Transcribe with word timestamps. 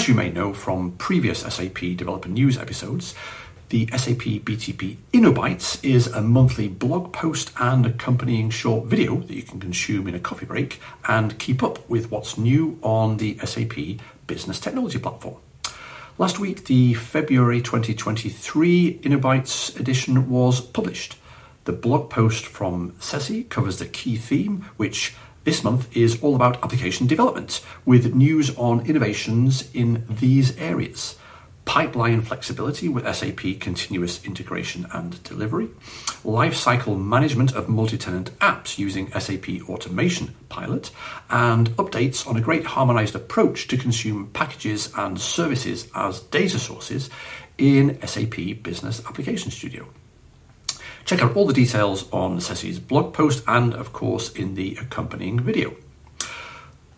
As 0.00 0.08
you 0.08 0.14
may 0.14 0.30
know 0.30 0.54
from 0.54 0.92
previous 0.92 1.40
SAP 1.40 1.78
Developer 1.94 2.30
News 2.30 2.56
episodes, 2.56 3.14
the 3.68 3.86
SAP 3.88 4.40
BTP 4.46 4.96
InnoBytes 5.12 5.84
is 5.84 6.06
a 6.06 6.22
monthly 6.22 6.68
blog 6.68 7.12
post 7.12 7.52
and 7.60 7.84
accompanying 7.84 8.48
short 8.48 8.86
video 8.86 9.16
that 9.16 9.34
you 9.34 9.42
can 9.42 9.60
consume 9.60 10.08
in 10.08 10.14
a 10.14 10.18
coffee 10.18 10.46
break 10.46 10.80
and 11.06 11.38
keep 11.38 11.62
up 11.62 11.86
with 11.90 12.10
what's 12.10 12.38
new 12.38 12.78
on 12.80 13.18
the 13.18 13.38
SAP 13.44 14.00
Business 14.26 14.58
Technology 14.58 14.98
platform. 14.98 15.36
Last 16.16 16.38
week, 16.38 16.64
the 16.64 16.94
February 16.94 17.60
2023 17.60 19.00
InnoBytes 19.02 19.78
edition 19.78 20.30
was 20.30 20.62
published. 20.62 21.18
The 21.64 21.72
blog 21.72 22.08
post 22.08 22.46
from 22.46 22.94
Ceci 23.00 23.44
covers 23.44 23.78
the 23.78 23.84
key 23.84 24.16
theme, 24.16 24.64
which 24.78 25.14
this 25.50 25.64
month 25.64 25.96
is 25.96 26.22
all 26.22 26.36
about 26.36 26.62
application 26.62 27.08
development, 27.08 27.60
with 27.84 28.14
news 28.14 28.56
on 28.56 28.86
innovations 28.86 29.68
in 29.74 30.04
these 30.08 30.56
areas. 30.58 31.16
Pipeline 31.64 32.22
flexibility 32.22 32.88
with 32.88 33.04
SAP 33.12 33.58
Continuous 33.58 34.24
Integration 34.24 34.86
and 34.92 35.20
Delivery, 35.24 35.68
lifecycle 36.22 37.04
management 37.04 37.52
of 37.56 37.68
multi 37.68 37.98
tenant 37.98 38.30
apps 38.38 38.78
using 38.78 39.10
SAP 39.10 39.68
Automation 39.68 40.36
Pilot, 40.50 40.92
and 41.30 41.70
updates 41.70 42.28
on 42.28 42.36
a 42.36 42.40
great 42.40 42.64
harmonized 42.64 43.16
approach 43.16 43.66
to 43.66 43.76
consume 43.76 44.28
packages 44.28 44.92
and 44.96 45.20
services 45.20 45.88
as 45.96 46.20
data 46.20 46.60
sources 46.60 47.10
in 47.58 47.98
SAP 48.06 48.62
Business 48.62 49.04
Application 49.04 49.50
Studio. 49.50 49.88
Check 51.10 51.24
out 51.24 51.34
all 51.34 51.44
the 51.44 51.52
details 51.52 52.08
on 52.12 52.40
Ceci's 52.40 52.78
blog 52.78 53.12
post 53.12 53.42
and, 53.48 53.74
of 53.74 53.92
course, 53.92 54.30
in 54.30 54.54
the 54.54 54.78
accompanying 54.80 55.40
video. 55.40 55.74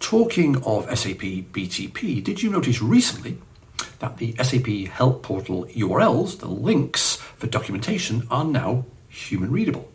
Talking 0.01 0.63
of 0.65 0.85
SAP 0.85 1.23
BTP, 1.51 2.23
did 2.23 2.43
you 2.43 2.51
notice 2.51 2.83
recently 2.83 3.39
that 4.01 4.19
the 4.19 4.35
SAP 4.35 4.93
Help 4.93 5.23
Portal 5.23 5.65
URLs, 5.65 6.41
the 6.41 6.47
links 6.47 7.17
for 7.17 7.47
documentation, 7.47 8.27
are 8.31 8.45
now 8.45 8.85
human 9.09 9.51
readable. 9.51 9.91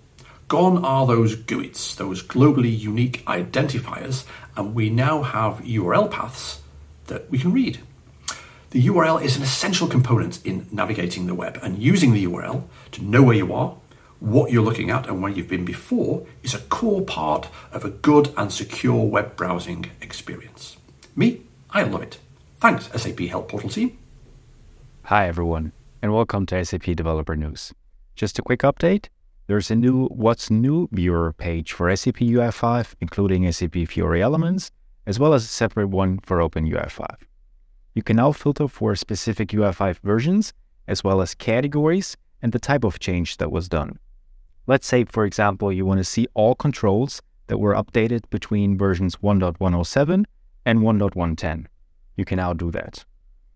Gone 0.48 0.84
are 0.84 1.06
those 1.06 1.36
GUIDs, 1.36 1.96
those 1.98 2.24
globally 2.24 2.76
unique 2.76 3.24
identifiers, 3.26 4.26
and 4.56 4.74
we 4.74 4.90
now 4.90 5.22
have 5.22 5.59
URL 5.59 6.09
paths 6.09 6.59
that 7.06 7.30
we 7.30 7.38
can 7.38 7.54
read. 7.54 7.78
The 8.72 8.88
URL 8.88 9.22
is 9.22 9.38
an 9.38 9.44
essential 9.44 9.88
component 9.88 10.44
in 10.44 10.66
navigating 10.72 11.28
the 11.28 11.36
web, 11.36 11.59
and 11.62 11.78
using 11.78 12.14
the 12.14 12.26
URL 12.26 12.64
to 12.94 13.04
know 13.04 13.22
where 13.22 13.38
you 13.38 13.54
are, 13.54 13.78
what 14.20 14.52
you're 14.52 14.64
looking 14.64 14.90
at, 14.90 15.08
and 15.08 15.22
where 15.22 15.32
you've 15.32 15.48
been 15.48 15.66
before 15.66 16.26
is 16.44 16.54
a 16.54 16.60
core 16.60 17.02
part 17.02 17.48
of 17.72 17.86
a 17.86 17.90
good 17.90 18.34
and 18.38 18.52
secure 18.52 19.04
web 19.04 19.36
browsing 19.36 19.92
experience. 20.02 20.78
Me, 21.16 21.42
I 21.70 21.84
love 21.84 22.02
it. 22.02 22.20
Thanks, 22.59 22.90
SAP 22.96 23.20
Help 23.20 23.50
Portal 23.50 23.70
team. 23.70 23.98
Hi, 25.04 25.28
everyone, 25.28 25.72
and 26.02 26.14
welcome 26.14 26.46
to 26.48 26.66
SAP 26.66 26.84
Developer 26.96 27.36
News. 27.36 27.74
Just 28.16 28.40
a 28.40 28.42
quick 28.42 28.62
update 28.62 29.09
there's 29.48 29.72
a 29.72 29.76
new 29.76 30.08
What's 30.08 30.52
New 30.52 30.90
viewer 30.92 31.31
page 31.31 31.72
for 31.72 31.96
SAP 31.96 32.16
UI5, 32.16 32.96
including 33.00 33.50
SAP 33.50 33.88
Fiori 33.88 34.22
Elements, 34.22 34.72
as 35.06 35.20
well 35.20 35.34
as 35.34 35.46
a 35.46 35.48
separate 35.48 35.88
one 35.88 36.20
for 36.20 36.42
Open 36.42 36.70
UI5. 36.70 37.06
You 37.96 38.04
can 38.04 38.18
now 38.18 38.34
filter 38.34 38.68
for 38.68 38.94
specific 38.98 39.48
UI5 39.50 40.00
versions, 40.00 40.52
as 40.86 41.02
well 41.02 41.22
as 41.22 41.34
categories 41.34 42.18
and 42.42 42.52
the 42.52 42.59
type 42.59 42.84
of 42.84 43.00
change 43.00 43.38
that 43.38 43.50
was 43.50 43.70
done. 43.70 44.00
Let's 44.68 44.86
say, 44.86 45.06
for 45.06 45.26
example, 45.26 45.72
you 45.72 45.86
want 45.86 46.00
to 46.00 46.04
see 46.04 46.28
all 46.34 46.54
controls 46.54 47.22
that 47.48 47.58
were 47.58 47.73
updated 47.73 48.30
between 48.30 48.78
versions 48.78 49.16
1.107 49.18 50.26
and 50.66 50.80
1.110 50.80 51.68
you 52.18 52.25
can 52.25 52.38
now 52.38 52.52
do 52.52 52.69
that. 52.72 53.06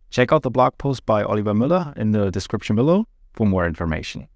Check 0.09 0.31
out 0.31 0.43
the 0.43 0.49
blog 0.49 0.77
post 0.77 1.05
by 1.05 1.23
Oliver 1.23 1.53
Müller 1.53 1.97
in 1.97 2.11
the 2.11 2.29
description 2.31 2.75
below 2.75 3.07
for 3.33 3.45
more 3.45 3.65
information. 3.65 4.27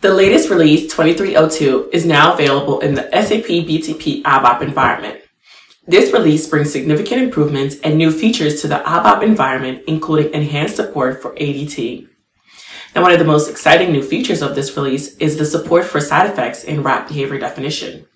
The 0.00 0.12
latest 0.12 0.50
release, 0.50 0.82
2302, 0.82 1.90
is 1.92 2.04
now 2.04 2.34
available 2.34 2.80
in 2.80 2.94
the 2.94 3.08
SAP 3.10 3.46
BTP 3.46 4.22
ABAP 4.22 4.62
environment. 4.62 5.20
This 5.86 6.12
release 6.12 6.46
brings 6.46 6.70
significant 6.70 7.22
improvements 7.22 7.76
and 7.80 7.98
new 7.98 8.12
features 8.12 8.60
to 8.60 8.68
the 8.68 8.76
ABAP 8.76 9.22
environment, 9.22 9.82
including 9.88 10.32
enhanced 10.32 10.76
support 10.76 11.20
for 11.20 11.34
ADT. 11.34 12.08
Now, 12.94 13.02
one 13.02 13.12
of 13.12 13.18
the 13.18 13.24
most 13.24 13.48
exciting 13.48 13.90
new 13.90 14.02
features 14.02 14.42
of 14.42 14.54
this 14.54 14.76
release 14.76 15.16
is 15.16 15.38
the 15.38 15.46
support 15.46 15.86
for 15.86 16.00
side 16.00 16.28
effects 16.28 16.62
in 16.64 16.82
RAP 16.82 17.08
behavior 17.08 17.38
definition. 17.38 18.06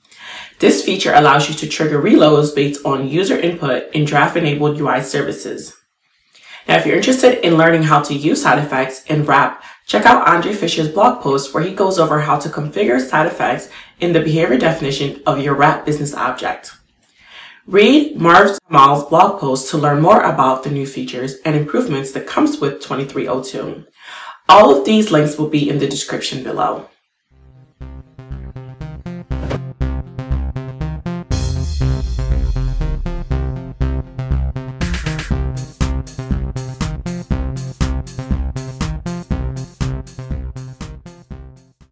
This 0.58 0.84
feature 0.84 1.14
allows 1.14 1.48
you 1.48 1.54
to 1.54 1.66
trigger 1.66 2.00
reloads 2.00 2.54
based 2.54 2.84
on 2.84 3.08
user 3.08 3.38
input 3.38 3.90
in 3.94 4.04
draft 4.04 4.36
enabled 4.36 4.78
UI 4.78 5.02
services. 5.02 5.74
Now, 6.68 6.76
if 6.76 6.84
you're 6.84 6.96
interested 6.96 7.46
in 7.46 7.56
learning 7.56 7.84
how 7.84 8.02
to 8.02 8.14
use 8.14 8.42
side 8.42 8.58
effects 8.58 9.04
in 9.04 9.24
RAP, 9.24 9.62
check 9.86 10.04
out 10.04 10.28
Andre 10.28 10.52
Fischer's 10.52 10.90
blog 10.90 11.22
post 11.22 11.54
where 11.54 11.62
he 11.62 11.74
goes 11.74 11.98
over 11.98 12.20
how 12.20 12.38
to 12.38 12.48
configure 12.50 13.00
side 13.00 13.26
effects 13.26 13.70
in 14.00 14.12
the 14.12 14.20
behavior 14.20 14.58
definition 14.58 15.22
of 15.26 15.40
your 15.40 15.54
RAP 15.54 15.86
business 15.86 16.14
object. 16.14 16.72
Read 17.66 18.16
Marv 18.16 18.58
Jamal's 18.68 19.08
blog 19.08 19.40
post 19.40 19.70
to 19.70 19.78
learn 19.78 20.00
more 20.00 20.20
about 20.20 20.62
the 20.62 20.70
new 20.70 20.86
features 20.86 21.36
and 21.44 21.56
improvements 21.56 22.12
that 22.12 22.26
comes 22.26 22.60
with 22.60 22.80
2302. 22.80 23.86
All 24.48 24.76
of 24.76 24.84
these 24.84 25.10
links 25.10 25.36
will 25.36 25.48
be 25.48 25.68
in 25.68 25.78
the 25.78 25.88
description 25.88 26.44
below. 26.44 26.88